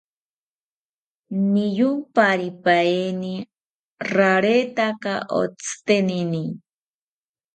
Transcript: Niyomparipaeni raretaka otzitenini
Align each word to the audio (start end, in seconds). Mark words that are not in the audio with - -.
Niyomparipaeni 1.51 3.33
raretaka 4.13 5.13
otzitenini 5.41 6.43